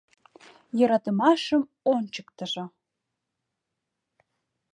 Йӧратымашым 0.77 1.61
ончыктыжо! 1.93 2.65